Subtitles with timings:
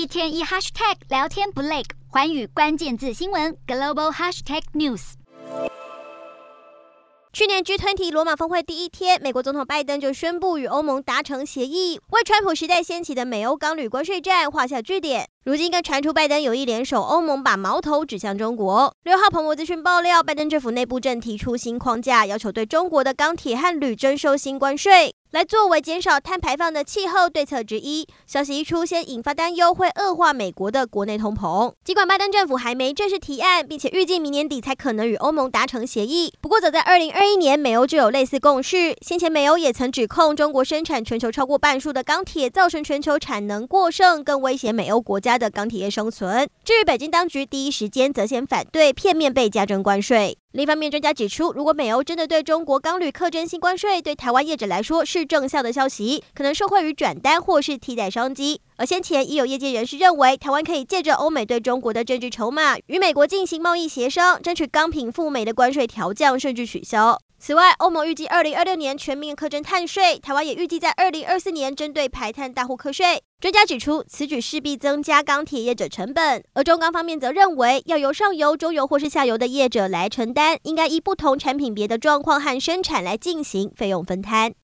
[0.00, 5.12] 一天一 hashtag 聊天不累，环宇关键字新闻 global hashtag news。
[7.34, 15.28] 去年 G20 罗马峰会第一天，美国总统拜登就宣布与欧盟达成协议，为川普时代掀起的美欧钢铝关税战画下句点。
[15.44, 18.94] 如今更传出拜登有意联手欧盟，把矛头指向中国。
[19.02, 25.14] 六号彭博资讯爆料，拜登政府内部正提出新框架，要求对中国的钢铁和铝征收新关税。
[25.32, 31.72] 来作为减少碳排放的气候对策之一，消息一出，先引发担忧，会恶化美国的国内通膨。
[31.84, 38.96] 尽管拜登政府还没正式提案，并且预计明年底才可能与欧盟达成协议，不过早在二零二一年，美欧就有类似共识。
[39.02, 46.48] 先前美欧也曾指控中国生产全球超过半数的钢铁，造成全球产能过剩，更威胁美欧国家的钢铁业生存。
[46.64, 50.36] 至于北京当局，第一时间则先反对，片面被加征关税。
[50.52, 58.60] 另一方面，专家指出，如果美欧真的对中国钢铝课征新关税，对台湾业者来说是正向的消息，可能受惠于转单或是替代商机。
[58.74, 67.16] 而先前已有业界人士认为，台湾可以借着欧美对中国的政治筹码，与美国进行贸易协商，争取钢品赴美的关税调降甚至取消。
[67.42, 73.22] 此外，欧盟预计二零二六年全面课征碳税，台湾也预计在二零二四年针对排碳大户课税。
[73.40, 84.52] 专家指出，此举势必增加钢铁业者成本，而中钢方面则认为，要由上游、中游或是下游的业者来承担，应该依不同产品别的状况和生产来进行费用分摊。